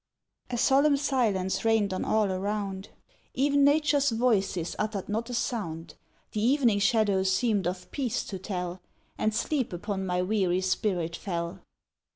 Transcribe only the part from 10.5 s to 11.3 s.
spirit